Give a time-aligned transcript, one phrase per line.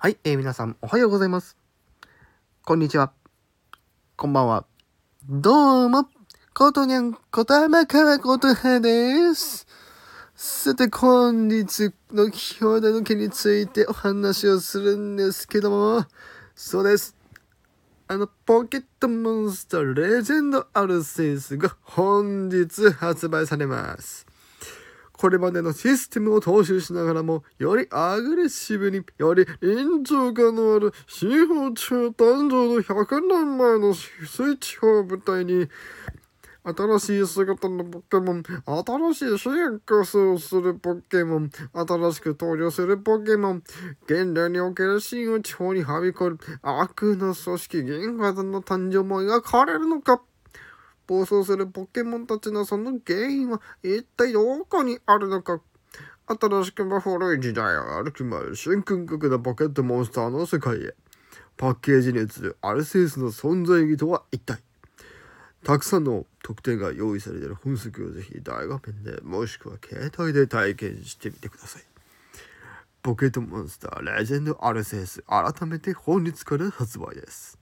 [0.00, 1.56] はい、えー皆さんおはようございます。
[2.64, 3.12] こんにちは。
[4.14, 4.64] こんばんは。
[5.28, 6.08] どうも、
[6.54, 9.66] ことにゃんこと山川ことはです。
[10.36, 16.06] さて、本日の兄弟の件についてお話をするんですけども、
[16.54, 17.16] そうです。
[18.06, 24.27] あの、ポケットモンスターレジェンドアルセウスが本日発売されます。
[25.18, 35.68] これまでのシステムを踏襲しながらも、よりアグレッシブに、より臨場感のある、司法中誕生の100年前のスイッチを舞台に、
[36.62, 43.62] 新しい姿のポケモン、新しい進化をするポケモン、新しく登場するポケモン、
[44.04, 50.22] 現代における新内地方にはびこる悪の組織銀河の誕生も描かれるのか
[51.08, 55.60] 暴走するポケモンたちのその原因は一体どこにあるのか。
[56.26, 60.94] 新しくも古い時代を歩き回る新感覚なポケットモンスターの世界へ。
[61.56, 64.58] パッケージに映るアルセウスの存在意義とは一体。
[65.64, 71.82] たくさんの特典が用意されている本作をぜひ大画面でもしくは携帯で体験してみてください。
[73.02, 77.57] ポケットモンスターレジェンドアルセウス改めて本日から発売です。